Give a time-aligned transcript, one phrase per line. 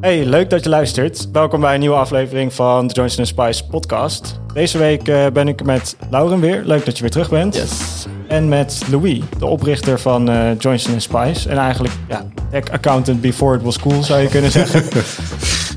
[0.00, 1.30] Hey, leuk dat je luistert.
[1.32, 4.40] Welkom bij een nieuwe aflevering van de Johnson Spice podcast.
[4.52, 6.62] Deze week uh, ben ik met Lauren weer.
[6.64, 7.54] Leuk dat je weer terug bent.
[7.54, 8.06] Yes.
[8.28, 11.48] En met Louis, de oprichter van uh, Johnson Spice.
[11.48, 14.84] En eigenlijk ja, tech accountant before it was cool, zou je kunnen zeggen.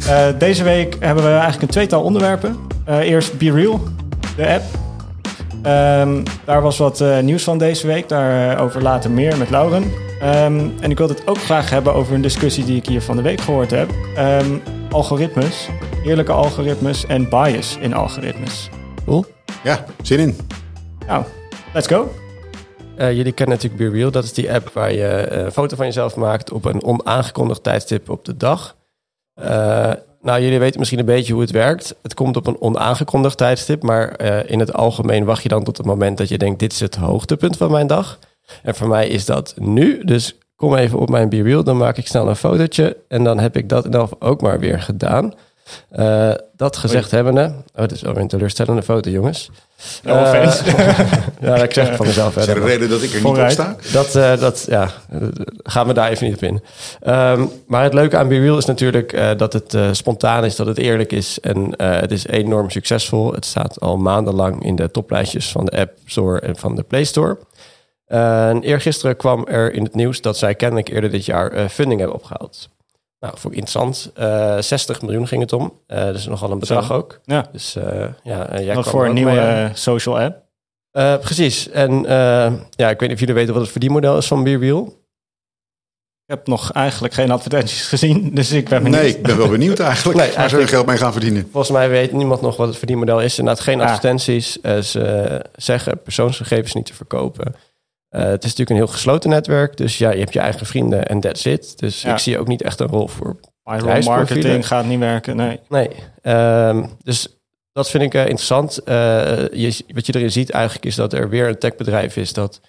[0.08, 2.58] uh, deze week hebben we eigenlijk een tweetal onderwerpen.
[2.88, 3.82] eerst Be Real,
[4.36, 4.64] de app.
[6.08, 8.10] Um, daar was wat nieuws van deze week.
[8.10, 9.84] Daarover later meer met Lauren.
[10.24, 13.16] Um, en ik wil het ook graag hebben over een discussie die ik hier van
[13.16, 13.90] de week gehoord heb.
[14.18, 14.62] Um,
[14.92, 15.70] algoritmes,
[16.06, 18.70] eerlijke algoritmes en bias in algoritmes.
[19.06, 19.26] Cool.
[19.64, 20.38] Ja, zin in.
[21.08, 21.26] Nou,
[21.74, 22.12] let's go.
[22.98, 24.12] Uh, jullie kennen natuurlijk BeReal.
[24.12, 28.10] Dat is die app waar je een foto van jezelf maakt op een onaangekondigd tijdstip
[28.10, 28.76] op de dag.
[29.42, 29.46] Uh,
[30.22, 31.96] nou, jullie weten misschien een beetje hoe het werkt.
[32.02, 35.78] Het komt op een onaangekondigd tijdstip, maar uh, in het algemeen wacht je dan tot
[35.78, 38.20] het moment dat je denkt: dit is het hoogtepunt van mijn dag.
[38.64, 40.04] En voor mij is dat nu.
[40.04, 42.98] Dus kom even op mijn BeReal, dan maak ik snel een fotootje.
[43.08, 45.34] En dan heb ik dat dan ook maar weer gedaan.
[45.96, 47.24] Uh, dat gezegd Oei.
[47.24, 47.56] hebbende...
[47.56, 49.50] Oh, dat is wel een teleurstellende foto, jongens.
[50.04, 50.34] No uh,
[51.42, 52.38] ja, ik zeg het van mezelf.
[52.38, 53.76] Is er een reden dat ik er niet op sta?
[53.92, 54.90] Dat, uh, dat, ja,
[55.64, 56.62] gaan we daar even niet op in.
[57.14, 60.78] Um, maar het leuke aan BeReal is natuurlijk uh, dat het spontaan is, dat het
[60.78, 61.40] eerlijk is.
[61.40, 63.34] En het is enorm succesvol.
[63.34, 67.04] Het staat al maandenlang in de toplijstjes van de App Store en van de Play
[67.04, 67.38] Store.
[68.14, 71.68] Uh, en eergisteren kwam er in het nieuws dat zij kennelijk eerder dit jaar uh,
[71.68, 72.70] funding hebben opgehaald.
[73.20, 74.12] Nou, vond ik interessant.
[74.20, 75.74] Uh, 60 miljoen ging het om.
[75.88, 76.94] dus nogal een bedrag Zo.
[76.94, 77.20] ook.
[77.26, 77.46] Ja.
[77.52, 77.78] Dus
[78.24, 80.44] ja, jij Nog voor een nieuwe social app.
[81.22, 81.70] precies.
[81.70, 82.04] En
[82.70, 85.02] ja, ik weet niet of jullie weten wat het verdienmodel is van BeReal.
[86.26, 89.02] Ik heb nog eigenlijk geen advertenties gezien, dus ik ben benieuwd.
[89.02, 90.20] Nee, ik ben wel benieuwd eigenlijk.
[90.20, 91.48] nee, Waar zou je geld mee gaan verdienen?
[91.52, 93.40] Volgens mij weet niemand nog wat het verdienmodel is.
[93.40, 94.62] Inderdaad, geen advertenties.
[94.62, 94.80] Ah.
[94.80, 97.56] ze zeggen persoonsgegevens niet te verkopen.
[98.14, 99.78] Uh, het is natuurlijk een heel gesloten netwerk.
[99.78, 101.80] Dus ja, je hebt je eigen vrienden en that's it.
[101.80, 102.12] Dus ja.
[102.12, 103.40] ik zie ook niet echt een rol voor
[104.04, 105.60] marketing gaat niet werken, nee.
[105.70, 105.90] Nee,
[106.22, 107.28] um, dus
[107.72, 108.80] dat vind ik uh, interessant.
[108.86, 108.96] Uh,
[109.52, 112.62] je, wat je erin ziet eigenlijk is dat er weer een techbedrijf is dat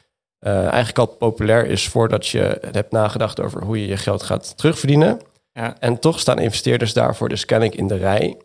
[0.44, 5.20] eigenlijk al populair is voordat je hebt nagedacht over hoe je je geld gaat terugverdienen.
[5.52, 5.76] Ja.
[5.78, 8.36] En toch staan investeerders daarvoor dus kennelijk in de rij.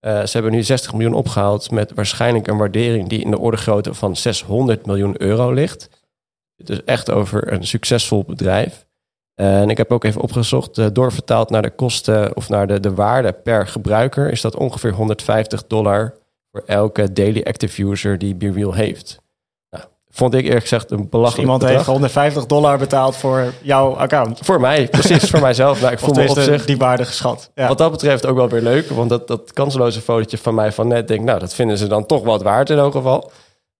[0.00, 3.94] ze hebben nu 60 miljoen opgehaald met waarschijnlijk een waardering die in de orde grootte
[3.94, 5.88] van 600 miljoen euro ligt.
[6.56, 8.86] Het is echt over een succesvol bedrijf.
[9.34, 12.94] En ik heb ook even opgezocht, uh, doorvertaald naar de kosten of naar de, de
[12.94, 16.14] waarde per gebruiker, is dat ongeveer 150 dollar
[16.52, 19.20] voor elke daily active user die BeReal heeft.
[19.70, 21.76] Nou, vond ik eerlijk gezegd een belachelijk dus iemand bedrag.
[21.76, 24.38] heeft 150 dollar betaald voor jouw account.
[24.42, 25.80] Voor mij, precies, voor mijzelf.
[25.80, 27.50] Nou, ik voel me op zich die waarde geschat.
[27.54, 27.68] Ja.
[27.68, 30.88] Wat dat betreft ook wel weer leuk, want dat, dat kansloze fotootje van mij van
[30.88, 33.30] net, denk nou, dat vinden ze dan toch wat waard in elk geval.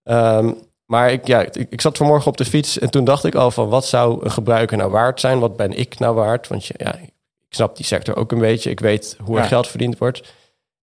[0.03, 3.34] Um, maar ik, ja, ik, ik, zat vanmorgen op de fiets en toen dacht ik
[3.34, 5.38] al van wat zou een gebruiker nou waard zijn?
[5.38, 6.48] Wat ben ik nou waard?
[6.48, 7.12] Want je, ja, ik
[7.48, 8.70] snap die sector ook een beetje.
[8.70, 9.48] Ik weet hoe er ja.
[9.48, 10.34] geld verdiend wordt.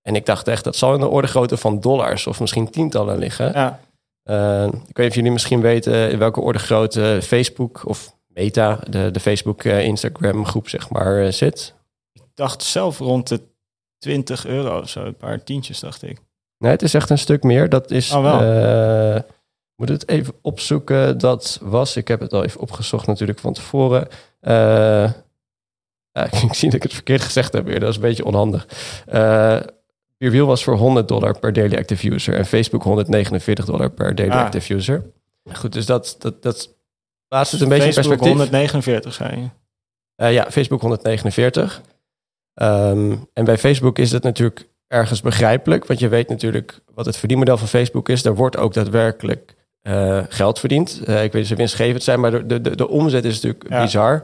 [0.01, 3.17] En ik dacht echt, dat zal in de orde grootte van dollars of misschien tientallen
[3.17, 3.51] liggen.
[3.53, 3.79] Ja.
[4.29, 8.79] Uh, ik weet niet of jullie misschien weten in welke orde grootte Facebook of Meta,
[8.89, 11.73] de, de Facebook uh, Instagram groep zeg maar, uh, zit.
[12.13, 13.41] Ik dacht zelf rond de
[13.97, 16.19] 20 euro of zo, een paar tientjes dacht ik.
[16.57, 17.69] Nee, het is echt een stuk meer.
[17.69, 18.11] Dat is...
[18.11, 18.39] Oh, wel.
[19.75, 21.17] Moet het even opzoeken.
[21.17, 24.07] Dat was, ik heb het al even opgezocht natuurlijk van tevoren.
[24.41, 25.11] Uh,
[26.11, 27.79] ja, ik zie dat ik het verkeerd gezegd heb weer.
[27.79, 28.67] Dat is een beetje onhandig.
[29.13, 29.59] Uh,
[30.17, 32.35] Beerwheel was voor 100 dollar per daily active user.
[32.35, 34.43] En Facebook 149 dollar per daily Ah.
[34.45, 35.03] active user.
[35.53, 36.69] Goed, dus dat, dat, dat
[37.27, 38.27] plaatst het een beetje in perspectief.
[38.27, 39.47] 149 zei je.
[40.25, 41.81] Uh, ja, Facebook 149.
[42.61, 45.85] Um, en bij Facebook is het natuurlijk ergens begrijpelijk.
[45.85, 48.21] Want je weet natuurlijk wat het verdienmodel van Facebook is.
[48.21, 49.55] Daar wordt ook daadwerkelijk
[49.87, 50.99] uh, geld verdiend.
[51.01, 53.69] Uh, ik weet niet of ze winstgevend zijn, maar de, de, de, omzet is natuurlijk
[53.69, 53.81] Ja.
[53.81, 54.23] bizar.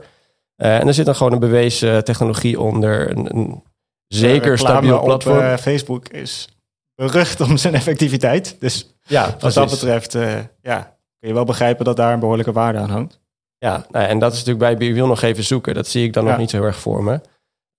[0.57, 3.09] Uh, en er zit dan gewoon een bewezen technologie onder.
[3.17, 3.63] Een, een
[4.07, 5.51] zeker stabiel platform.
[5.51, 6.47] Op, Facebook is
[6.95, 8.55] berucht om zijn effectiviteit.
[8.59, 9.55] Dus ja, wat precies.
[9.55, 10.13] dat betreft
[10.61, 13.19] ja, kun je wel begrijpen dat daar een behoorlijke waarde aan hangt.
[13.57, 15.73] Ja, nou, en dat is natuurlijk bij Beerwheel nog even zoeken.
[15.73, 16.29] Dat zie ik dan Ja.
[16.29, 17.21] nog niet zo heel erg voor me.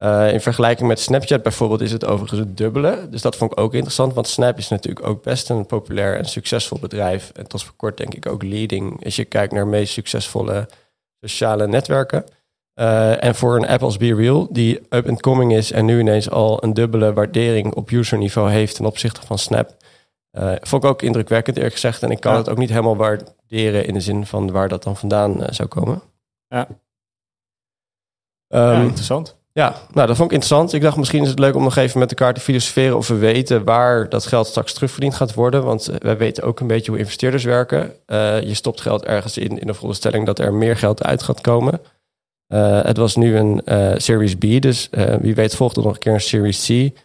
[0.02, 3.08] Uh, in vergelijking met Snapchat bijvoorbeeld is het overigens het dubbele.
[3.10, 6.24] Dus dat vond ik ook interessant, want Snap is natuurlijk ook best een populair en
[6.24, 7.30] succesvol bedrijf.
[7.34, 10.68] En tot voor kort denk ik ook leading als je kijkt naar de meest succesvolle
[11.20, 12.24] sociale netwerken.
[12.74, 16.30] Uh, en voor een app als BeReal, die up and coming is en nu ineens
[16.30, 19.76] al een dubbele waardering op userniveau heeft ten opzichte van Snap,
[20.32, 22.02] uh, vond ik ook indrukwekkend eerlijk gezegd.
[22.02, 22.38] En ik kan Ja.
[22.38, 26.02] het ook niet helemaal waarderen in de zin van waar dat dan vandaan zou komen.
[26.48, 26.68] Ja.
[28.48, 29.38] Um, ja, interessant.
[29.52, 30.72] Ja, nou dat vond ik interessant.
[30.72, 33.14] Ik dacht misschien is het leuk om nog even met elkaar te filosoferen of we
[33.14, 35.64] weten waar dat geld straks terugverdiend gaat worden.
[35.64, 37.92] Want uh, wij weten ook een beetje hoe investeerders werken.
[38.06, 41.40] Uh, je stopt geld ergens in in de veronderstelling dat er meer geld uit gaat
[41.40, 41.80] komen.
[42.82, 43.62] het was nu een
[44.00, 44.88] Series B, dus
[45.20, 46.98] wie weet volgt er nog een keer een Series C.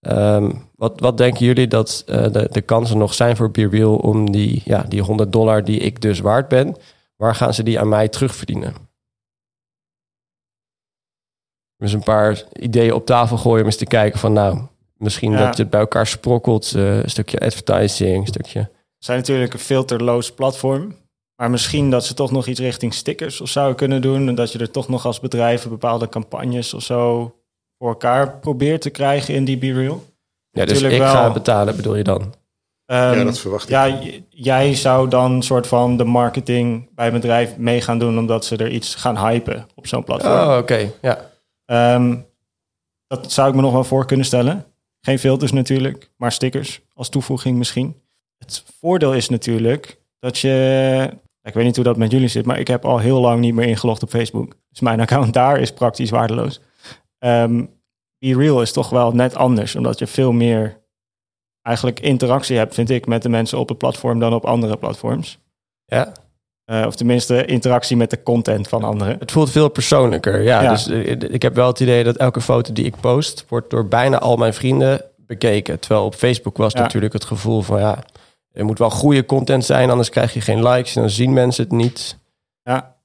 [0.00, 4.62] Ehm, wat, wat denken jullie dat de, de kansen nog zijn voor BeReal om die,
[4.64, 6.76] ja, die 100 dollar die ik dus waard ben,
[7.16, 8.74] waar gaan ze die aan mij terugverdienen?
[11.84, 14.58] Dus een paar ideeën op tafel gooien om eens te kijken van nou,
[14.96, 16.72] misschien dat je het bij elkaar sprokkelt.
[16.76, 18.58] Uh, een stukje advertising, een stukje...
[18.58, 20.96] Het zijn natuurlijk een filterloos platform.
[21.36, 24.28] Maar misschien dat ze toch nog iets richting stickers of zouden kunnen doen.
[24.28, 27.34] En dat je er toch nog als bedrijf bepaalde campagnes of zo
[27.78, 30.04] voor elkaar probeert te krijgen in die BeReal.
[30.50, 32.20] Ja, dus ik ga betalen, bedoel je dan?
[32.22, 33.70] Um, ja, dat verwacht ik.
[33.70, 33.98] Ja,
[34.28, 38.18] jij zou dan soort van de marketing bij het bedrijf mee gaan doen...
[38.18, 40.48] omdat ze er iets gaan hypen op zo'n platform.
[40.48, 41.32] Oh, oké, ja.
[41.64, 42.16] Ehm,
[43.06, 44.66] dat zou ik me nog wel voor kunnen stellen.
[45.00, 48.02] Geen filters natuurlijk, maar stickers als toevoeging misschien.
[48.38, 51.18] Het voordeel is natuurlijk dat je...
[51.42, 53.54] Ik weet niet hoe dat met jullie zit, maar ik heb al heel lang niet
[53.54, 54.56] meer ingelogd op Facebook.
[54.70, 56.60] Dus mijn account daar is praktisch waardeloos.
[57.18, 57.72] Um,
[58.18, 60.82] Real is toch wel net anders, omdat je veel meer
[61.62, 65.38] eigenlijk interactie hebt, vind ik, met de mensen op het platform dan op andere platforms.
[65.84, 66.12] Ja.
[66.66, 69.18] Uh, of tenminste interactie met de content van anderen.
[69.18, 70.42] Het voelt veel persoonlijker.
[70.42, 73.70] Ja, dus eh, ik heb wel het idee dat elke foto die ik post, wordt
[73.70, 75.80] door bijna al mijn vrienden bekeken.
[75.80, 78.04] Terwijl op Facebook was natuurlijk het gevoel van ja,
[78.52, 81.64] er moet wel goede content zijn, anders krijg je geen likes en dan zien mensen
[81.64, 82.16] het niet.
[82.62, 82.96] Ja.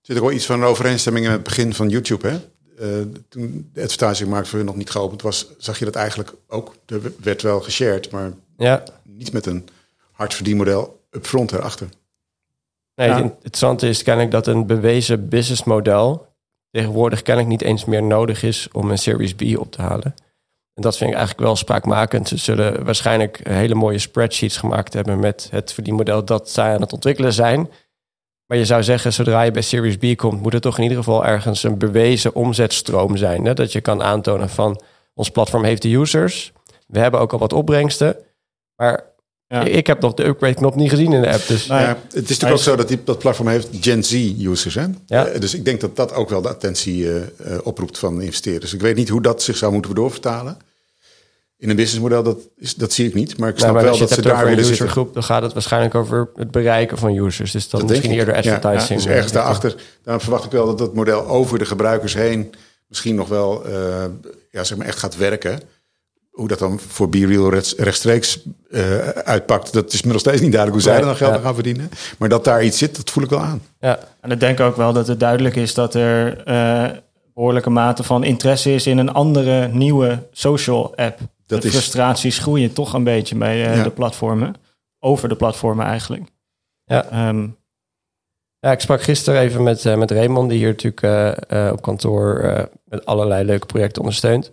[0.00, 2.36] Zit er wel iets van een overeenstemming in het begin van YouTube, hè?
[2.80, 6.74] Uh, toen de advertisingmarkt voor hun nog niet geopend was, zag je dat eigenlijk ook.
[6.86, 8.82] Er werd wel geshared, maar ja.
[9.02, 9.68] niet met een
[10.12, 11.88] hard verdienmodel upfront erachter.
[12.94, 16.26] Nee, het interessante is kennelijk dat een bewezen businessmodel
[16.70, 20.14] tegenwoordig kennelijk niet eens meer nodig is om een Series B op te halen.
[20.74, 22.28] En dat vind ik eigenlijk wel spraakmakend.
[22.28, 26.92] Ze zullen waarschijnlijk hele mooie spreadsheets gemaakt hebben met het verdienmodel dat zij aan het
[26.92, 27.70] ontwikkelen zijn.
[28.46, 30.98] Maar je zou zeggen, zodra je bij Series B komt, moet er toch in ieder
[30.98, 33.44] geval ergens een bewezen omzetstroom zijn.
[33.44, 33.54] Hè?
[33.54, 34.80] Dat je kan aantonen van
[35.14, 36.52] ons platform heeft de users.
[36.86, 38.16] We hebben ook al wat opbrengsten.
[38.76, 39.11] Maar
[39.52, 39.64] ja.
[39.64, 41.46] Ik heb nog de upgrade-knop niet gezien in de app.
[41.46, 41.66] Dus.
[41.66, 44.74] Nou ja, het is natuurlijk ook zo dat die, dat platform heeft Gen Z-users.
[44.74, 44.86] Hè?
[45.06, 45.32] Ja.
[45.32, 47.22] Uh, dus ik denk dat dat ook wel de attentie uh, uh,
[47.62, 48.74] oproept van investeerders.
[48.74, 50.56] Ik weet niet hoe dat zich zou moeten doorvertalen.
[51.58, 53.38] In een businessmodel, dat, is, dat zie ik niet.
[53.38, 54.88] Maar ik snap nou, wel dat ze daar willen zitten.
[54.88, 57.50] Groep, dan gaat het waarschijnlijk over het bereiken van users.
[57.50, 59.00] Dus dan misschien eerder advertising.
[59.00, 62.54] Ja, dus ergens daarachter, dan verwacht ik wel dat dat model over de gebruikers heen...
[62.86, 63.68] misschien nog wel
[64.50, 65.60] ja, zeg maar echt gaat werken
[66.32, 68.40] hoe dat dan voor BeReal rechtstreeks
[68.70, 71.42] uh, uitpakt, dat is me nog steeds niet duidelijk hoe zij er dan geld aan
[71.42, 71.90] gaan verdienen.
[72.18, 73.62] Maar dat daar iets zit, dat voel ik wel aan.
[73.80, 76.98] Ja, en ik denk ook wel dat het duidelijk is dat er uh,
[77.34, 81.18] behoorlijke mate van interesse is in een andere nieuwe social app.
[81.46, 84.54] Dat de frustraties groeien toch een beetje bij uh, de platformen,
[84.98, 86.24] over de platformen eigenlijk.
[86.84, 87.28] Ja.
[87.28, 87.56] Um,
[88.58, 91.36] ja, ik sprak gisteren even met, met Raymond, die hier natuurlijk
[91.72, 92.42] op kantoor
[92.84, 94.50] met allerlei leuke projecten ondersteunt.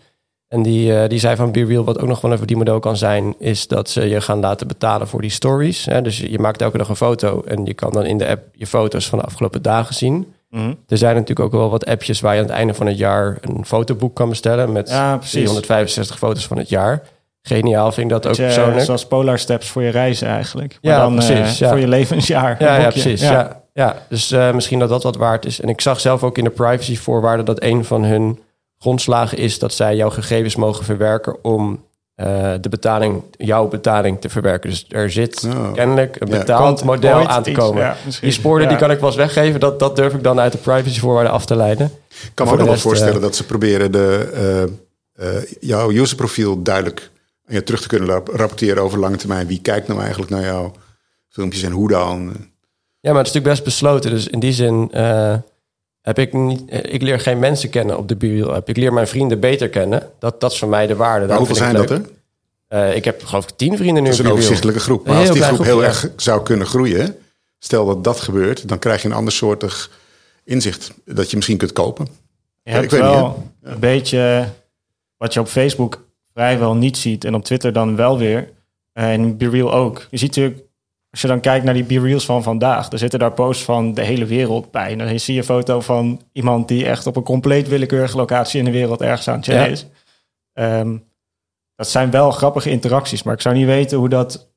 [0.49, 3.35] En die, uh, die zei van BeReal, wat ook nog wel een model kan zijn,
[3.39, 5.85] is dat ze je gaan laten betalen voor die stories.
[5.85, 6.01] Hè?
[6.01, 8.67] Dus je maakt elke dag een foto en je kan dan in de app je
[8.67, 10.33] foto's van de afgelopen dagen zien.
[10.49, 10.73] Mhm.
[10.87, 13.37] Er zijn natuurlijk ook wel wat appjes waar je aan het einde van het jaar
[13.41, 17.01] een fotoboek kan bestellen met ja, 365 foto's van het jaar.
[17.41, 18.85] Geniaal vind ik dat ook persoonlijk.
[18.85, 20.77] Zoals Polar Steps voor je reizen eigenlijk.
[20.81, 21.61] Maar ja, dan, precies.
[21.61, 22.55] Uh, Voor je levensjaar.
[22.59, 23.21] Ja, ja precies.
[23.21, 23.61] Ja.
[23.73, 23.95] Ja.
[24.09, 25.61] dus uh, misschien dat dat wat waard is.
[25.61, 28.39] En ik zag zelf ook in de privacyvoorwaarden dat een van hun
[28.79, 34.29] grondslagen is dat zij jouw gegevens mogen verwerken om uh, de betaling, jouw betaling te
[34.29, 34.69] verwerken.
[34.69, 35.73] Dus er zit oh.
[35.73, 37.95] kennelijk een betaald model aan te komen.
[38.21, 39.59] die sporen die kan ik wel eens weggeven.
[39.59, 41.91] Dat, dat durf ik dan uit de privacyvoorwaarden af te leiden.
[42.09, 44.69] Ik kan me ook nog wel voorstellen uh, dat ze proberen de,
[45.21, 45.27] uh,
[45.59, 47.09] jouw userprofiel duidelijk
[47.47, 49.47] je terug te kunnen rapporteren over lange termijn.
[49.47, 50.71] Wie kijkt nou eigenlijk naar jouw
[51.29, 52.19] filmpjes en hoe dan?
[52.99, 54.11] Ja, maar het is natuurlijk best besloten.
[54.11, 54.91] Dus in die zin
[56.01, 56.63] heb ik niet.
[56.67, 60.09] Ik leer geen mensen kennen op de bio Ik leer mijn vrienden beter kennen.
[60.19, 61.25] Dat, dat is voor mij de waarde.
[61.25, 62.01] Maar hoeveel zijn dat er?
[62.69, 64.09] Uh, ik heb geloof ik tien vrienden nu.
[64.09, 65.07] Dat is een overzichtelijke groep.
[65.07, 67.15] Maar als die groep heel erg zou kunnen groeien,
[67.59, 69.91] stel dat dat gebeurt, dan krijg je een ander soortig
[70.43, 72.07] inzicht dat je misschien kunt kopen.
[72.63, 74.47] Je hebt ik weet wel niet, een beetje
[75.17, 76.03] wat je op Facebook
[76.33, 78.49] vrijwel niet ziet en op Twitter dan wel weer.
[78.93, 80.07] En BeReal ook.
[80.09, 80.61] Je ziet natuurlijk
[81.11, 84.03] als je dan kijkt naar die B-reels van vandaag, dan zitten daar posts van de
[84.03, 84.91] hele wereld bij.
[84.91, 88.59] En dan zie je een foto van iemand die echt op een compleet willekeurige locatie
[88.59, 89.85] in de wereld ergens aan het chillen is.
[90.53, 90.97] Ehm,
[91.75, 94.51] dat zijn wel grappige interacties, maar ik zou niet weten hoe dat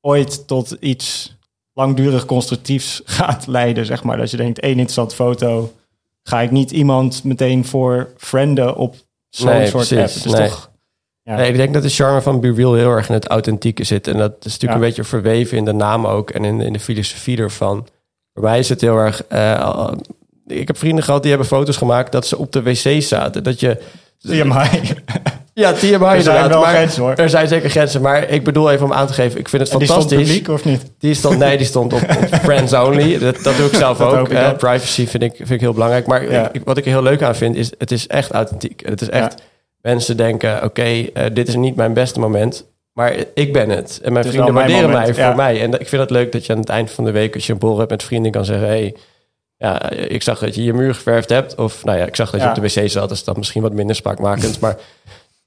[0.00, 1.36] ooit tot iets
[1.72, 3.86] langdurig constructiefs gaat leiden.
[3.86, 5.72] Zeg maar dat je denkt, één interessante foto,
[6.22, 8.94] ga ik niet iemand meteen voor frienden op
[9.28, 10.12] zo'n soort app.
[10.12, 10.48] Dus nee.
[10.48, 10.70] toch
[11.26, 11.36] ja.
[11.38, 14.06] ik denk dat de charme van BeReal heel erg in het authentieke zit.
[14.08, 16.80] En dat is natuurlijk een beetje verweven in de naam ook en in, in de
[16.80, 17.86] filosofie ervan.
[18.34, 19.22] Voor mij is het heel erg...
[19.32, 19.88] Uh,
[20.46, 23.42] ik heb vrienden gehad die hebben foto's gemaakt dat ze op de wc zaten.
[23.42, 23.78] Dat je...
[24.18, 24.64] TMI.
[25.54, 27.12] Ja, TMI Er zijn wel maar grenzen, hoor.
[27.14, 29.72] Er zijn zeker grenzen, maar ik bedoel even om aan te geven, ik vind het
[29.72, 30.28] En die stond fantastisch.
[30.28, 30.82] publiek of niet?
[30.98, 33.18] Die stond, nee, die stond op, op Friends Only.
[33.18, 34.28] Dat, dat doe ik zelf ook.
[34.28, 36.06] ik Eh, privacy vind ik, vind ik heel belangrijk.
[36.06, 36.48] Maar Ja.
[36.52, 38.82] ik- wat ik er heel leuk aan vind, is het is echt authentiek.
[38.82, 39.44] En Het is echt, Ja.
[39.80, 42.66] Mensen denken, oké, eh, dit is niet mijn beste moment.
[42.92, 44.00] Maar ik ben het.
[44.02, 45.60] En mijn vrienden mijn waarderen mij voor mij.
[45.62, 47.52] En ik vind het leuk dat je aan het eind van de week, als je
[47.52, 48.94] een borrel hebt met vrienden, kan zeggen: hey,
[49.56, 51.54] ja, ik zag dat je je muur geverfd hebt.
[51.54, 52.52] Of nou ja, ik zag dat je Ja.
[52.52, 53.08] op de wc zat.
[53.08, 54.60] Dus dat misschien wat minder spraakmakend.
[54.60, 54.76] maar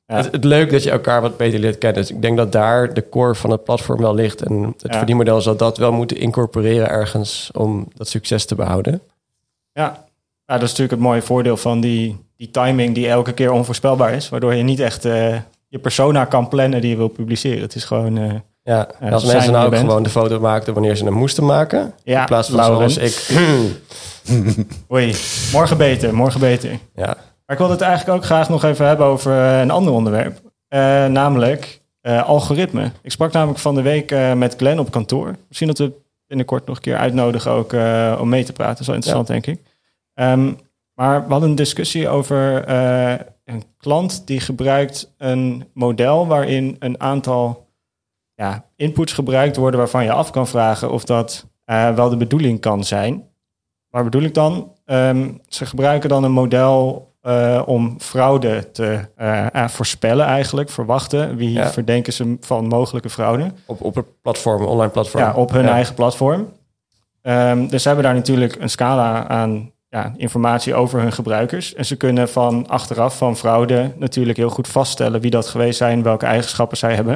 [0.05, 0.15] Ja.
[0.15, 2.01] het, het leuk dat je elkaar wat beter leert kennen.
[2.01, 4.41] Dus ik denk dat daar de core van het platform wel ligt.
[4.41, 9.01] En het verdienmodel zal dat wel moeten incorporeren ergens om dat succes te behouden.
[9.73, 10.07] Ja.
[10.49, 14.13] Ja, dat is natuurlijk het mooie voordeel van die, die timing die elke keer onvoorspelbaar
[14.13, 14.29] is.
[14.29, 15.35] Waardoor je niet echt eh,
[15.67, 17.61] je persona kan plannen die je wil publiceren.
[17.61, 18.17] Het is gewoon...
[18.17, 19.85] eh, Ja, en als mensen nou ook bent.
[19.85, 21.93] gewoon de foto maakten wanneer ze hem moesten maken.
[22.03, 22.89] ja, in plaats van Lauren.
[22.89, 23.37] zoals ik.
[24.93, 25.15] Oei,
[25.53, 26.69] morgen beter, morgen beter.
[26.95, 27.15] ja, Maar
[27.45, 30.41] ik wilde het eigenlijk ook graag nog even hebben over eh, een ander onderwerp.
[30.67, 32.91] Eh, namelijk eh, algoritme.
[33.01, 35.35] Ik sprak namelijk van de week eh, met Glenn op kantoor.
[35.47, 35.91] Misschien dat we
[36.27, 38.71] binnenkort nog een keer uitnodigen ook eh, om mee te praten.
[38.73, 39.59] Dat is wel interessant, denk ik.
[40.19, 40.53] Ehm,
[40.93, 43.13] maar we hadden een discussie over eh,
[43.45, 47.67] een klant die gebruikt een model waarin een aantal
[48.33, 52.59] ja, inputs gebruikt worden waarvan je af kan vragen of dat eh, wel de bedoeling
[52.61, 53.23] kan zijn.
[53.89, 54.73] Waar bedoel ik dan?
[54.85, 58.99] Ehm, ze gebruiken dan een model eh, om fraude te
[59.69, 61.35] voorspellen eigenlijk, verwachten.
[61.35, 61.71] Wie Ja.
[61.71, 63.51] verdenken ze van mogelijke fraude?
[63.65, 65.23] op, op een platform, online platform.
[65.23, 65.73] Ja, op hun Ja.
[65.73, 66.49] eigen platform.
[67.21, 71.73] Ehm, dus ze hebben daar natuurlijk een scala aan ja, informatie over hun gebruikers.
[71.73, 76.03] En ze kunnen van achteraf van fraude natuurlijk heel goed vaststellen wie dat geweest zijn,
[76.03, 77.13] welke eigenschappen zij hebben.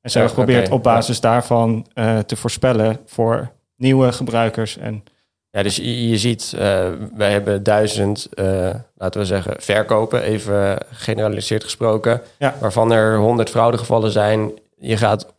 [0.00, 4.78] En ze Ja, hebben geprobeerd oké, op basis daarvan eh, te voorspellen voor nieuwe gebruikers.
[4.78, 5.04] En
[5.50, 10.78] Ja, dus je, je ziet, eh, wij hebben duizend, eh, laten we zeggen, verkopen, even
[10.90, 12.54] generaliseerd gesproken, Ja.
[12.60, 14.50] waarvan er honderd fraudegevallen zijn.
[14.78, 15.34] Je gaat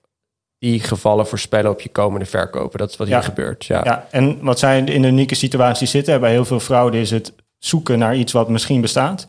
[0.59, 2.79] die gevallen voorspellen op je komende verkopen.
[2.79, 3.13] Dat is wat Ja.
[3.15, 3.65] hier gebeurt.
[3.65, 3.81] Ja.
[3.83, 7.33] Ja, en wat zij in een unieke situatie zitten, bij heel veel fraude is het
[7.57, 9.27] zoeken naar iets wat misschien bestaat.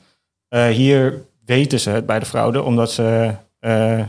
[0.48, 4.00] Eh, hier weten ze het bij de fraude, omdat ze, eh,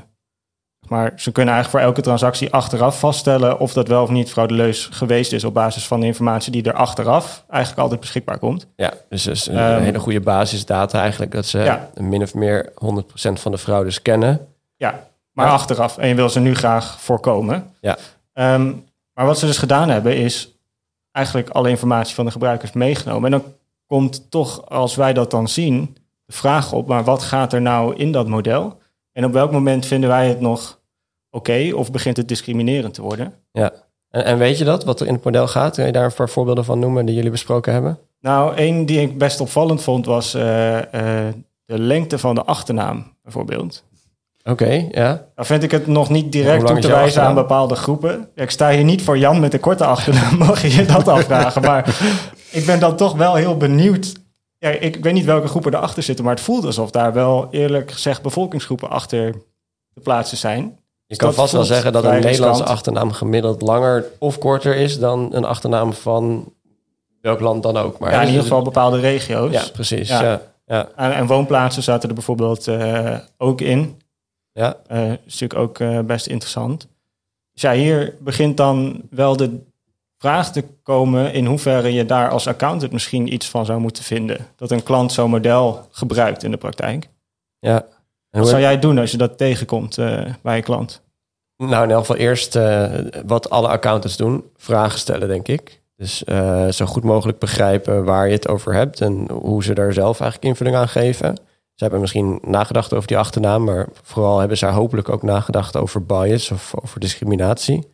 [0.88, 4.85] maar ze kunnen eigenlijk voor elke transactie achteraf vaststellen of dat wel of niet fraudeleus
[4.91, 8.67] geweest is op basis van de informatie die er achteraf eigenlijk altijd beschikbaar komt.
[8.75, 11.89] Ja, dus dat is een Ehm, hele goede basisdata eigenlijk, dat ze Ja.
[11.95, 14.47] min of meer 100% van de fraudes kennen.
[14.77, 15.07] Ja,
[15.39, 15.53] maar Ja.
[15.53, 15.98] achteraf.
[15.98, 17.74] En je wil ze nu graag voorkomen.
[17.81, 17.98] Ja.
[18.34, 18.74] Ehm,
[19.13, 20.53] maar wat ze dus gedaan hebben is
[21.12, 23.34] eigenlijk alle informatie van de gebruikers meegenomen.
[23.34, 23.53] En dan
[23.88, 27.96] komt toch, als wij dat dan zien, de vraag op, maar wat gaat er nou
[27.96, 28.77] in dat model?
[29.12, 30.79] En op welk moment vinden wij het nog
[31.29, 33.34] oké of begint het discriminerend te worden?
[33.51, 33.72] Ja.
[34.10, 35.75] En, en weet je dat, wat er in het model gaat?
[35.75, 38.00] Kun je daar een paar voorbeelden van noemen die jullie besproken hebben?
[38.22, 40.77] Nou, één die ik best opvallend vond was eh,
[41.27, 41.34] eh,
[41.65, 43.84] de lengte van de achternaam, bijvoorbeeld.
[44.43, 45.25] Oké, ja.
[45.36, 48.29] Dan vind ik het nog niet direct toe te wijzen aan bepaalde groepen.
[48.36, 51.62] Ik sta hier niet voor Jan met de korte achternaam, mag je je dat afvragen.
[51.62, 51.98] Maar
[52.51, 54.13] ik ben dan toch wel heel benieuwd.
[54.58, 57.91] Ja, ik weet niet welke groepen erachter zitten, maar het voelt alsof daar wel eerlijk
[57.91, 59.31] gezegd bevolkingsgroepen achter
[59.93, 60.79] te plaatsen zijn.
[61.05, 65.00] Je kan dat vast wel zeggen dat een Nederlandse achternaam gemiddeld langer of korter is
[65.00, 66.53] dan een achternaam van
[67.22, 68.00] welk land dan ook.
[68.00, 69.51] Maar ja, in ieder geval bepaalde regio's.
[69.51, 70.10] Ja, precies.
[70.10, 70.22] Ja.
[70.22, 70.41] Ja.
[70.65, 70.88] Ja.
[70.96, 73.99] En, en woonplaatsen zaten er bijvoorbeeld eh, ook in.
[74.59, 74.77] Ja.
[74.87, 76.87] Eh, is natuurlijk ook eh, best interessant.
[77.53, 79.59] Dus ja, hier begint dan wel de
[80.17, 84.47] vraag te komen in hoeverre je daar als accountant misschien iets van zou moeten vinden.
[84.55, 87.09] Dat een klant zo'n model gebruikt in de praktijk.
[87.59, 87.85] ja.
[88.29, 91.01] En Wat zou jij doen als je dat tegenkomt eh, bij een klant?
[91.57, 92.57] Nou, in elk geval eerst
[93.25, 95.81] wat alle accountants doen, vragen stellen, denk ik.
[95.95, 96.17] Dus
[96.77, 100.51] zo goed mogelijk begrijpen waar je het over hebt en hoe ze daar zelf eigenlijk
[100.51, 101.35] invulling aan geven.
[101.79, 105.77] Ze hebben misschien nagedacht over die achternaam, maar vooral hebben ze daar hopelijk ook nagedacht
[105.77, 107.88] over bias of over discriminatie.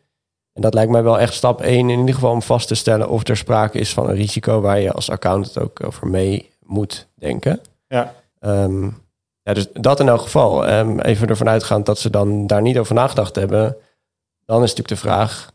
[0.54, 3.10] En dat lijkt mij wel echt stap één in ieder geval om vast te stellen
[3.10, 7.08] of er sprake is van een risico waar je als accountant ook over mee moet
[7.16, 7.60] denken.
[7.88, 8.14] Ja,
[8.46, 8.84] Ehm,
[9.42, 10.68] ja, dus dat in elk geval.
[10.68, 13.78] Ehm, even ervan uitgaand dat ze dan daar niet over nagedacht hebben.
[14.46, 15.52] Dan is natuurlijk de vraag,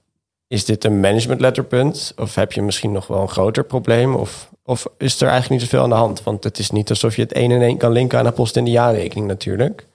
[0.46, 2.12] is dit een management letterpunt?
[2.16, 4.14] Of heb je misschien nog wel een groter probleem?
[4.14, 6.22] Of, of is er eigenlijk niet zoveel aan de hand?
[6.22, 8.56] Want het is niet alsof je het één en één kan linken aan een post
[8.56, 9.86] in de jaarrekening natuurlijk.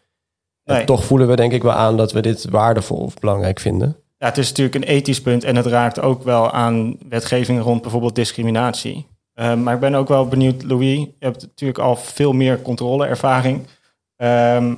[0.64, 3.98] En toch voelen we denk ik wel aan dat we dit waardevol of belangrijk vinden.
[4.18, 7.82] ja, het is natuurlijk een ethisch punt en het raakt ook wel aan wetgeving rond
[7.82, 9.08] bijvoorbeeld discriminatie.
[9.34, 13.68] Eh, maar ik ben ook wel benieuwd, Louis, je hebt natuurlijk al veel meer controleervaring.
[14.16, 14.76] Ehm,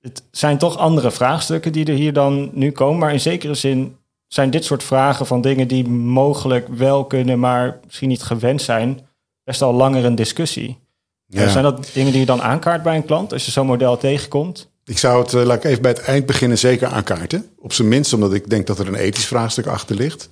[0.00, 3.96] het zijn toch andere vraagstukken die er hier dan nu komen, maar in zekere zin
[4.26, 9.00] zijn dit soort vragen van dingen die mogelijk wel kunnen, maar misschien niet gewend zijn,
[9.44, 10.78] best al langer een discussie.
[11.26, 11.48] Ja.
[11.48, 14.70] Zijn dat dingen die je dan aankaart bij een klant als je zo'n model tegenkomt?
[14.84, 17.46] Ik zou het, eh, laat ik even bij het eind beginnen, zeker aankaarten.
[17.58, 20.28] Op zijn minst omdat ik denk dat er een ethisch vraagstuk achter ligt.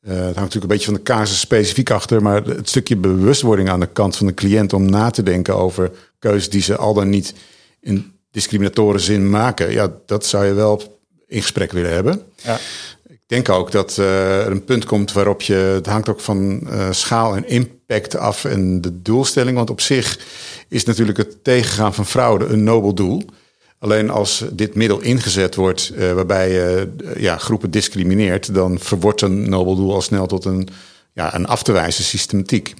[0.00, 3.68] Eh, het hangt natuurlijk een beetje van de casus specifiek achter, maar het stukje bewustwording
[3.68, 6.94] aan de kant van de cliënt om na te denken over keuzes die ze al
[6.94, 7.34] dan niet
[7.80, 12.22] in discriminatoren zin maken, ja, dat zou je wel in gesprek willen hebben.
[12.42, 12.58] Ja.
[13.08, 16.68] Ik denk ook dat eh, er een punt komt waarop je, het hangt ook van
[16.68, 17.77] eh, schaal en impact
[18.18, 20.18] af en de doelstelling, want op zich
[20.68, 23.22] is natuurlijk het tegengaan van fraude een nobel doel.
[23.78, 29.20] Alleen als dit middel ingezet wordt uh, waarbij je uh, ja, groepen discrimineert, dan verwordt
[29.20, 30.68] een nobel doel al snel tot een,
[31.12, 32.74] ja, een af te wijzen systematiek.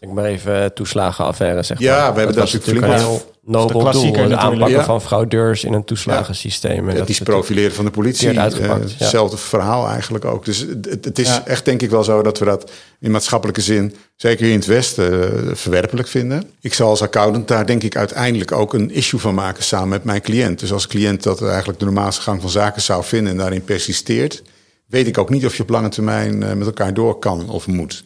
[0.00, 2.12] Ik maar even toeslagenaffaire zeg Ja, maar.
[2.12, 3.80] we hebben dat was natuurlijk flink heel nobel doel.
[3.80, 4.52] klassieker Het natuurlijk.
[4.52, 4.84] aanpakken Ja.
[4.84, 6.78] van fraudeurs in een toeslagensysteem.
[6.78, 8.28] En Het dat is profileren van de politie.
[8.28, 8.78] eh, ja.
[8.98, 10.44] Hetzelfde verhaal eigenlijk ook.
[10.44, 11.46] Dus het, het is Ja.
[11.46, 12.70] echt denk ik wel zo dat we dat
[13.00, 16.44] in maatschappelijke zin, zeker hier in het Westen, eh, verwerpelijk vinden.
[16.60, 20.04] Ik zal als accountant daar denk ik uiteindelijk ook een issue van maken samen met
[20.04, 20.58] mijn cliënt.
[20.60, 24.42] Dus als cliënt dat eigenlijk de normaalste gang van zaken zou vinden en daarin persisteert,
[24.86, 27.66] weet ik ook niet of je op lange termijn eh, met elkaar door kan of
[27.66, 28.02] moet.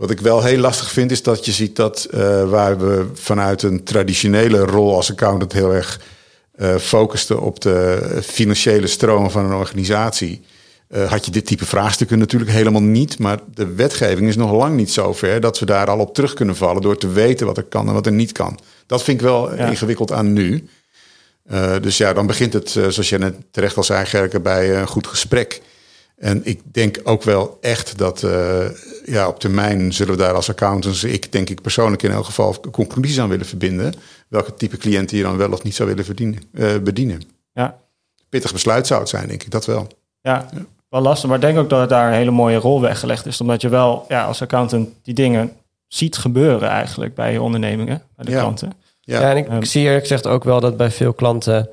[0.00, 3.62] Wat ik wel heel lastig vind, is dat je ziet dat eh, waar we vanuit
[3.62, 6.00] een traditionele rol als accountant heel erg
[6.56, 10.42] eh focusten op de financiële stromen van een organisatie.
[10.88, 13.18] eh, had je dit type vraagstukken natuurlijk helemaal niet.
[13.18, 16.34] Maar de wetgeving is nog lang niet zo ver dat we daar al op terug
[16.34, 18.58] kunnen vallen door te weten wat er kan en wat er niet kan.
[18.86, 19.66] Dat vind ik wel Ja.
[19.68, 20.68] ingewikkeld aan nu.
[21.80, 25.06] Dus ja, dan begint het, zoals je net terecht al zei, Gerke, bij een goed
[25.06, 25.60] gesprek.
[26.20, 28.64] En ik denk ook wel echt dat eh,
[29.04, 32.56] ja, op termijn zullen we daar als accountants, ik denk ik persoonlijk in elk geval,
[32.72, 33.94] conclusies aan willen verbinden.
[34.28, 37.22] Welke type cliënten je dan wel of niet zou willen verdienen, eh, bedienen.
[37.52, 37.76] Ja,
[38.28, 39.86] Pittig besluit zou het zijn, denk ik, dat wel.
[40.20, 40.48] ja,
[40.88, 41.28] wel lastig.
[41.28, 43.40] Maar ik denk ook dat het daar een hele mooie rol weggelegd is.
[43.40, 45.52] Omdat je wel ja, als accountant die dingen
[45.88, 48.38] ziet gebeuren eigenlijk bij je ondernemingen, bij de Ja.
[48.40, 48.72] klanten.
[49.00, 49.62] Ja, Ja, en ik Ehm.
[49.62, 51.68] zie eerlijk gezegd ook wel dat bij veel klanten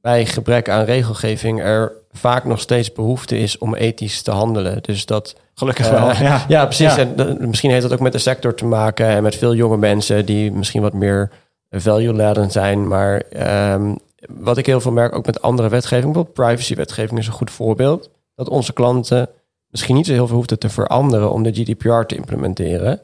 [0.00, 4.82] bij gebrek aan regelgeving er vaak nog steeds behoefte is om ethisch te handelen.
[4.82, 6.24] Dus dat Gelukkig Eh, wel.
[6.26, 6.94] Ja, Ja, precies.
[6.94, 6.98] Ja.
[6.98, 9.76] En eh, misschien heeft dat ook met de sector te maken en met veel jonge
[9.76, 11.30] mensen die misschien wat meer
[11.70, 12.88] value-laden zijn.
[12.88, 13.94] Maar ehm,
[14.28, 18.10] wat ik heel veel merk, ook met andere wetgeving, bijvoorbeeld privacy-wetgeving is een goed voorbeeld,
[18.34, 19.28] dat onze klanten
[19.70, 23.00] misschien niet zo heel veel hoefden te veranderen om de GDPR te implementeren,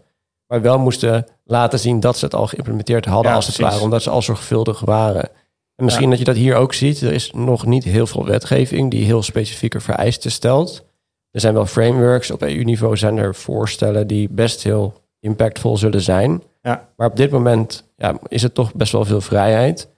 [0.46, 3.72] maar wel moesten laten zien dat ze het al geïmplementeerd hadden Ja, als het precies.
[3.72, 5.28] ware, omdat ze al zorgvuldig waren.
[5.76, 6.10] En misschien Ja.
[6.10, 7.00] dat je dat hier ook ziet.
[7.00, 10.84] Er is nog niet heel veel wetgeving die heel specifieke vereisten stelt.
[11.30, 12.30] Er zijn wel frameworks.
[12.30, 16.42] Op EU-niveau zijn er voorstellen die best heel impactvol zullen zijn.
[16.62, 16.88] Ja.
[16.96, 19.88] Maar op dit moment ja, is het toch best wel veel vrijheid.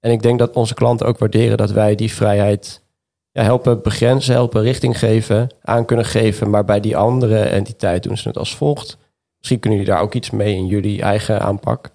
[0.00, 2.82] En ik denk dat onze klanten ook waarderen dat wij die vrijheid
[3.32, 6.50] ja, helpen begrenzen, helpen richting geven, aan kunnen geven.
[6.50, 8.96] Maar bij die andere entiteit doen ze het als volgt.
[9.38, 11.90] Misschien kunnen jullie daar ook iets mee in jullie eigen aanpak.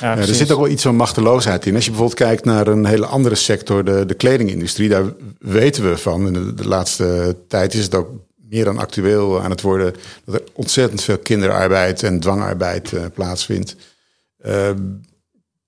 [0.00, 1.74] Ja, Ja, er zit ook wel iets van machteloosheid in.
[1.74, 5.04] Als je bijvoorbeeld kijkt naar een hele andere sector, de, de kledingindustrie, daar
[5.38, 6.26] weten we van.
[6.26, 8.08] En de, de laatste tijd is het ook
[8.48, 9.94] meer dan actueel aan het worden
[10.24, 13.76] dat er ontzettend veel kinderarbeid en dwangarbeid eh, plaatsvindt.
[14.38, 14.70] Eh,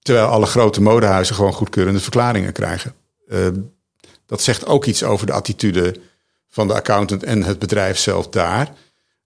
[0.02, 2.94] terwijl alle grote modehuizen gewoon goedkeurende verklaringen krijgen.
[3.28, 3.46] Eh,
[4.26, 5.94] dat zegt ook iets over de attitude
[6.48, 8.72] van de accountant en het bedrijf zelf daar.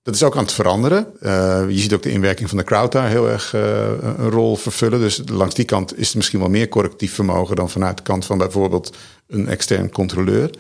[0.03, 1.07] Dat is ook aan het veranderen.
[1.21, 4.57] Eh, je ziet ook de inwerking van de crowd daar heel erg eh, een rol
[4.57, 5.01] vervullen.
[5.01, 8.25] Dus langs die kant is er misschien wel meer correctief vermogen dan vanuit de kant
[8.25, 10.51] van bijvoorbeeld een extern controleur.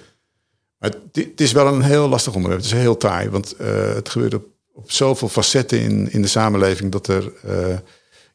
[0.78, 2.62] Maar het, het is wel een heel lastig onderwerp.
[2.62, 6.28] Het is heel taai, want eh, het gebeurt op, op zoveel facetten in, in de
[6.28, 7.32] samenleving dat er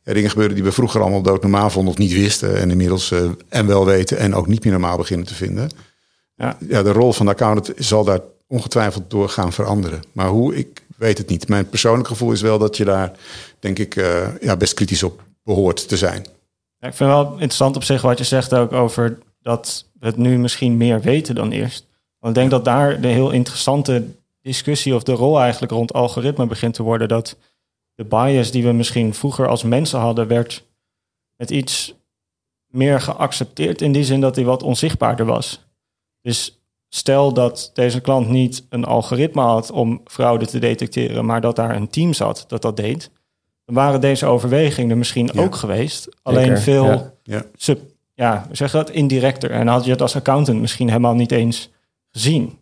[0.04, 2.58] ja, dingen gebeuren die we vroeger allemaal doodnormaal vonden of niet wisten.
[2.58, 3.14] En inmiddels
[3.50, 5.70] en wel weten en ook niet meer normaal beginnen te vinden.
[6.36, 6.58] Ja.
[6.68, 10.02] Ja, de rol van de accountant zal daar ongetwijfeld door gaan veranderen.
[10.12, 11.48] Maar hoe, ik weet het niet.
[11.48, 13.12] Mijn persoonlijk gevoel is wel dat je daar,
[13.60, 16.22] denk ik, eh, ja, best kritisch op behoort te zijn.
[16.80, 20.38] Ik vind wel interessant op zich wat je zegt ook over dat we het nu
[20.38, 21.88] misschien meer weten dan eerst.
[22.20, 24.06] Want ik denk dat daar de heel interessante
[24.42, 27.08] discussie of de rol eigenlijk rond algoritme begint te worden.
[27.08, 27.38] Dat
[27.96, 30.66] de bias die we misschien vroeger als mensen hadden, werd
[31.36, 31.94] met iets
[32.68, 35.66] meer geaccepteerd in die zin dat hij wat onzichtbaarder was.
[36.22, 36.57] Dus
[36.98, 41.76] stel dat deze klant niet een algoritme had om fraude te detecteren, maar dat daar
[41.76, 43.12] een team zat dat dat deed,
[43.66, 45.42] dan waren deze overwegingen er misschien Ja.
[45.44, 46.08] ook geweest.
[46.24, 47.14] Alleen Zeker, veel ja.
[47.24, 47.44] Ja.
[47.56, 47.80] sub,
[48.14, 49.52] ja, zeg dat, indirecter.
[49.52, 51.70] En dan had je het als accountant misschien helemaal niet eens
[52.12, 52.60] gezien.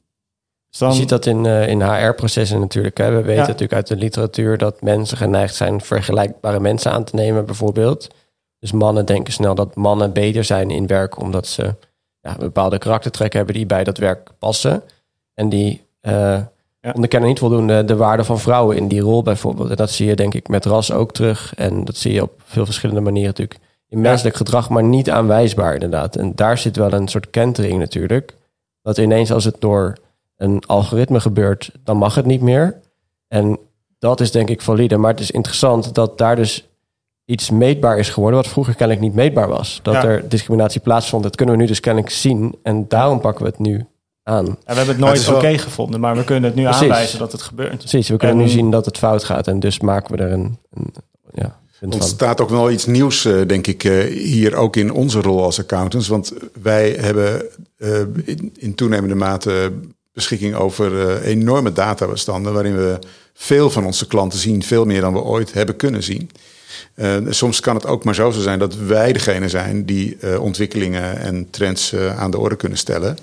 [0.69, 2.97] Dus dan, Je ziet dat in, eh, in HR-processen natuurlijk.
[2.97, 3.09] Hè.
[3.09, 3.39] We weten Ja.
[3.39, 8.07] natuurlijk uit de literatuur dat mensen geneigd zijn vergelijkbare mensen aan te nemen, bijvoorbeeld.
[8.59, 11.75] Dus mannen denken snel dat mannen beter zijn in werk omdat ze
[12.25, 14.83] ja, bepaalde karaktertrekken hebben die bij dat werk passen.
[15.33, 16.91] En die, Ja.
[16.93, 19.69] onderkennen niet voldoende de waarde van vrouwen in die rol bijvoorbeeld.
[19.69, 21.55] En dat zie je denk ik met ras ook terug.
[21.55, 23.59] En dat zie je op veel verschillende manieren natuurlijk
[23.89, 26.15] in menselijk gedrag, maar niet aanwijsbaar inderdaad.
[26.15, 28.35] En daar zit wel een soort kentering natuurlijk.
[28.81, 29.97] Dat ineens als het door
[30.37, 32.79] een algoritme gebeurt, dan mag het niet meer.
[33.27, 33.59] En
[33.99, 34.97] dat is denk ik valide.
[34.97, 36.67] Maar het is interessant dat daar dus
[37.25, 38.39] iets meetbaar is geworden...
[38.41, 39.79] wat vroeger kennelijk niet meetbaar was.
[39.83, 40.03] Dat Ja.
[40.05, 41.23] er discriminatie plaatsvond.
[41.23, 42.55] Dat kunnen we nu dus kennelijk zien.
[42.63, 43.85] En daarom pakken we het nu
[44.23, 44.45] aan.
[44.45, 46.81] En we hebben het nooit oké wel- gevonden, maar we kunnen het nu Precies.
[46.81, 47.77] aanwijzen dat het gebeurt.
[47.77, 49.47] Precies, we kunnen En- nu zien dat het fout gaat.
[49.47, 50.93] En dus maken we er een, een
[51.33, 55.21] ja, Er ontstaat ook wel iets nieuws, eh, denk ik, eh, hier ook in onze
[55.21, 56.07] rol als accountants.
[56.07, 57.45] Want wij hebben
[57.77, 59.71] eh, in, in toenemende mate
[60.13, 62.53] beschikking over eh, enorme databestanden...
[62.53, 62.99] waarin we
[63.33, 66.29] veel van onze klanten zien, veel meer dan we ooit hebben kunnen zien.
[66.95, 71.17] Eh, soms kan het ook maar zo zijn dat wij degene zijn die eh, ontwikkelingen
[71.17, 73.17] en trends eh, aan de orde kunnen stellen.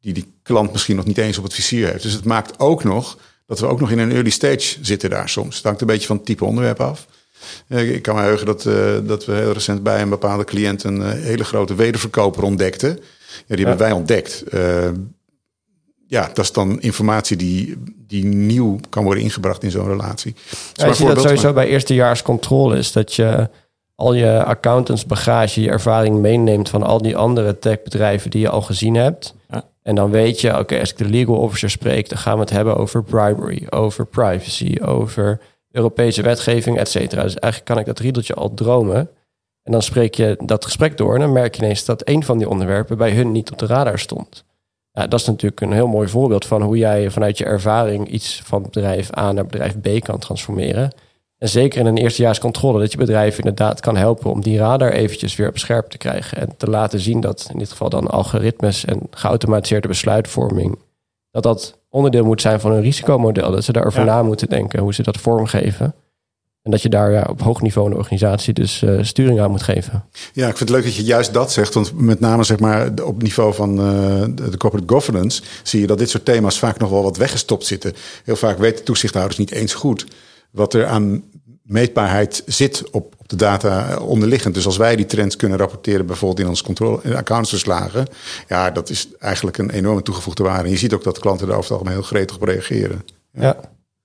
[0.00, 2.02] Die die klant misschien nog niet eens op het vizier heeft.
[2.02, 5.28] Dus het maakt ook nog dat we ook nog in een early stage zitten daar
[5.28, 5.56] soms.
[5.56, 7.06] Het hangt een beetje van het type onderwerp af.
[7.68, 8.62] Ik kan me heugen dat,
[9.06, 12.88] dat we heel recent bij een bepaalde cliënt een hele grote wederverkoper ontdekten.
[13.46, 14.44] Ja, die hebben wij ontdekt.
[16.10, 20.34] Ja, dat is dan informatie die, die nieuw kan worden ingebracht in zo'n relatie.
[20.72, 23.48] Ja, je ziet dat sowieso maar- bij eerstejaars controle is dat je
[23.94, 28.62] al je accountants bagage, je ervaring meeneemt van al die andere techbedrijven die je al
[28.62, 29.34] gezien hebt.
[29.50, 29.64] Ja.
[29.82, 32.50] En dan weet je, oké, als ik de legal officer spreek, dan gaan we het
[32.50, 37.22] hebben over bribery, over privacy, over Europese wetgeving, et cetera.
[37.22, 39.10] Dus eigenlijk kan ik dat riedeltje al dromen.
[39.62, 42.38] En dan spreek je dat gesprek door en dan merk je ineens dat een van
[42.38, 44.44] die onderwerpen bij hun niet op de radar stond.
[45.00, 48.42] Ja, dat is natuurlijk een heel mooi voorbeeld van hoe jij vanuit je ervaring iets
[48.44, 50.92] van bedrijf A naar bedrijf B kan transformeren.
[51.38, 55.36] En zeker in een eerstejaarscontrole, dat je bedrijf inderdaad kan helpen om die radar eventjes
[55.36, 56.38] weer op scherp te krijgen.
[56.38, 60.78] En te laten zien dat in dit geval dan algoritmes en geautomatiseerde besluitvorming,
[61.30, 63.50] dat dat onderdeel moet zijn van een risicomodel.
[63.50, 64.06] Dat ze daarover Ja.
[64.06, 65.94] na moeten denken, hoe ze dat vormgeven.
[66.62, 69.62] En dat je daar ja, op hoog niveau de organisatie dus eh, sturing aan moet
[69.62, 70.04] geven.
[70.32, 71.74] Ja, ik vind het leuk dat je juist dat zegt.
[71.74, 75.98] Want met name zeg maar, op niveau van eh, de corporate governance zie je dat
[75.98, 77.94] dit soort thema's vaak nog wel wat weggestopt zitten.
[78.24, 80.06] Heel vaak weten toezichthouders niet eens goed
[80.50, 81.24] wat er aan
[81.62, 84.54] meetbaarheid zit op, op de data eh, onderliggend.
[84.54, 88.06] Dus als wij die trends kunnen rapporteren, bijvoorbeeld in ons controle in accountsverslagen,
[88.48, 90.64] ja, dat is eigenlijk een enorme toegevoegde waarde.
[90.64, 93.04] En je ziet ook dat klanten daar over het algemeen heel gretig op reageren.
[93.32, 93.42] Ja.
[93.42, 93.60] Ja,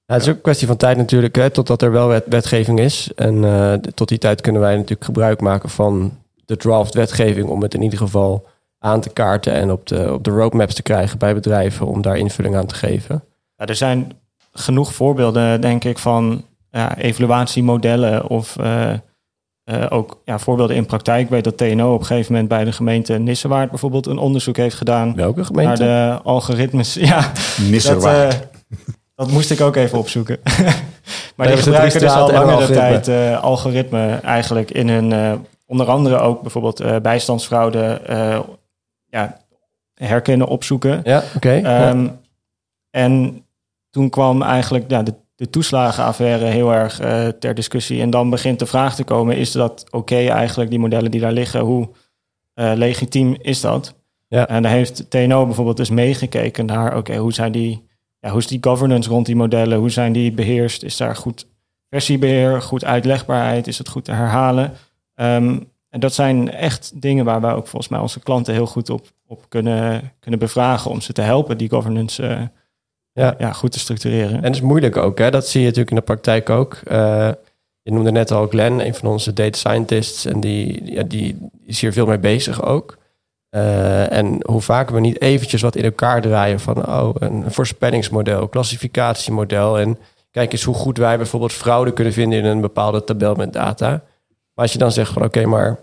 [0.06, 3.12] het is ook een kwestie van tijd natuurlijk, hè, totdat er wel wet, wetgeving is.
[3.16, 7.62] En eh, tot die tijd kunnen wij natuurlijk gebruik maken van de draft wetgeving om
[7.62, 8.48] het in ieder geval
[8.80, 12.18] aan te kaarten en op de, op de roadmaps te krijgen bij bedrijven om daar
[12.18, 13.24] invulling aan te geven.
[13.56, 14.12] Ja, er zijn
[14.54, 18.92] genoeg voorbeelden, denk ik, van ja, evaluatiemodellen of eh,
[19.64, 21.24] eh, ook ja, voorbeelden in praktijk.
[21.24, 24.58] Ik weet dat TNO op een gegeven moment bij de gemeente Nissewaard bijvoorbeeld een onderzoek
[24.58, 25.84] heeft gedaan Welke naar gemeente?
[25.84, 26.94] de algoritmes.
[27.12, 27.32] Ja,
[27.84, 28.30] dat, eh,
[29.16, 30.40] dat moest ik ook even opzoeken.
[31.36, 32.76] maar die gebruiken dus al langere algoritme.
[32.76, 35.34] tijd eh, algoritme eigenlijk in hun, eh,
[35.66, 38.02] onder andere ook bijvoorbeeld eh, bijstandsfraude
[39.06, 39.38] ja,
[39.94, 41.02] herkennen, opzoeken.
[41.04, 41.52] Ja, oké.
[41.52, 41.90] ja.
[41.90, 42.08] Ehm,
[42.90, 43.44] En
[43.90, 46.96] toen kwam eigenlijk ja, de, de toeslagenaffaire heel erg
[47.40, 48.02] ter discussie.
[48.02, 51.32] En dan begint de vraag te komen: is dat oké eigenlijk, die modellen die daar
[51.32, 51.60] liggen?
[51.60, 51.90] Hoe
[52.54, 53.94] legitiem is dat?
[54.28, 54.48] Ja.
[54.48, 57.88] En daar heeft TNO bijvoorbeeld dus meegekeken naar: oké, hoe zijn die,
[58.26, 59.78] ja, hoe is die governance rond die modellen?
[59.78, 60.84] Hoe zijn die beheerst?
[60.84, 61.48] Is daar goed
[61.90, 63.68] versiebeheer, goed uitlegbaarheid?
[63.68, 64.74] Is het goed te herhalen?
[65.16, 65.60] Ehm,
[65.90, 69.08] en dat zijn echt dingen waar wij ook volgens mij onze klanten heel goed op,
[69.28, 72.42] op kunnen, kunnen bevragen om ze te helpen die governance eh,
[73.12, 73.36] Ja.
[73.38, 74.36] ja, goed te structureren.
[74.36, 75.32] En dat is moeilijk ook, hè?
[75.32, 76.74] dat zie je natuurlijk in de praktijk ook.
[76.74, 77.30] Eh,
[77.82, 81.82] je noemde net al Glenn, een van onze data scientists, en die, ja, die is
[81.82, 82.98] hier veel mee bezig ook.
[83.56, 88.48] Eh, en hoe vaker we niet eventjes wat in elkaar draaien van oh, een voorspellingsmodel,
[88.48, 89.80] klassificatiemodel.
[89.80, 89.98] En
[90.32, 93.90] kijk eens hoe goed wij bijvoorbeeld fraude kunnen vinden in een bepaalde tabel met data.
[93.90, 95.80] Maar als je dan zegt van oké, maar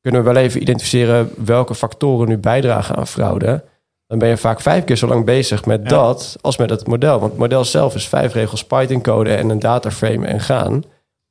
[0.00, 3.64] kunnen we wel even identificeren welke factoren nu bijdragen aan fraude?
[4.06, 5.88] Dan ben je vaak vijf keer zo lang bezig met Ja.
[5.88, 7.18] dat als met het model.
[7.18, 10.84] Want het model zelf is vijf regels Python code en een dataframe en gaan.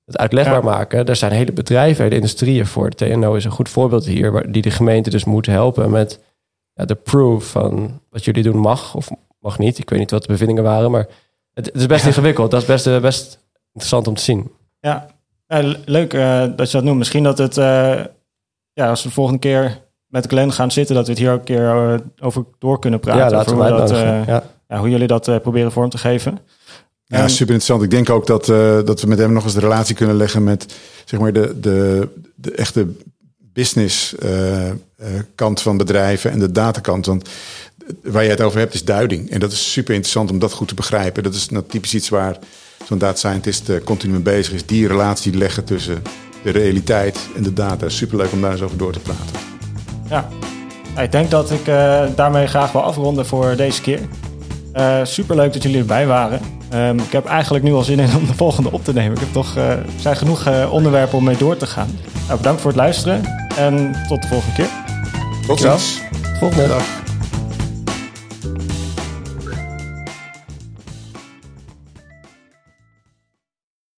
[0.06, 0.62] Het uitlegbaar Ja.
[0.70, 1.06] maken.
[1.06, 2.89] Er zijn hele bedrijven, hele industrieën voor.
[2.89, 6.20] De TNO is een goed voorbeeld hier, waar, die de gemeente dus moet helpen met
[6.74, 9.78] ja, de proof van wat jullie doen mag of mag niet.
[9.80, 11.08] Ik weet niet wat de bevindingen waren, maar
[11.54, 12.08] het, het is best Ja.
[12.08, 12.52] ingewikkeld.
[12.52, 14.52] Dat is best, eh, best interessant om te zien.
[14.80, 15.08] Ja,
[15.48, 16.98] le- leuk eh, dat je dat noemt.
[16.98, 18.00] Misschien dat het, eh,
[18.74, 21.38] ja, als we de volgende keer met Glenn gaan zitten, dat we het hier ook
[21.39, 23.24] een keer over door kunnen praten.
[23.24, 24.44] ja, laten we over hoe, dat, ja.
[24.68, 26.39] ja, hoe jullie dat proberen vorm te geven.
[27.17, 27.84] Ja, super interessant.
[27.84, 30.43] Ik denk ook dat, eh, dat we met hem nog eens de relatie kunnen leggen
[30.43, 30.73] met
[31.06, 32.88] zeg maar, de, de, de echte
[33.54, 34.76] business eh, eh,
[35.36, 37.06] kant van bedrijven en de datakant.
[37.06, 37.30] Want
[38.04, 39.30] waar je het over hebt is duiding.
[39.30, 41.23] En dat is super interessant om dat goed te begrijpen.
[41.23, 42.38] Dat is nou typisch iets waar
[42.86, 44.65] zo'n data scientist uh, continu mee bezig is.
[44.65, 46.02] Die relatie leggen tussen
[46.43, 47.89] de realiteit en de data.
[47.89, 49.39] Superleuk om daar eens over door te praten.
[50.10, 50.30] Ja,
[51.02, 51.65] ik denk dat ik
[52.15, 53.99] daarmee graag wil afronden voor deze keer.
[54.75, 56.39] Uh, superleuk dat jullie erbij waren.
[56.73, 59.13] Um, ik heb eigenlijk nu al zin in om de volgende op te nemen.
[59.13, 61.99] Ik heb toch, uh, er zijn genoeg onderwerpen om mee door te gaan.
[62.25, 63.21] Nou, bedankt voor het luisteren
[63.57, 64.69] en tot de volgende keer.
[65.47, 66.01] Tot ziens.
[66.39, 67.03] Volgende dag.